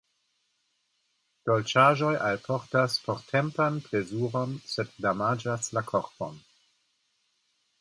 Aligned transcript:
Dolĉaĵoj 1.49 2.13
alportas 2.29 2.95
portempan 3.03 3.77
plezuron, 3.89 4.57
sed 4.73 4.97
damaĝas 5.07 5.71
la 5.79 5.85
korpon. 5.93 6.45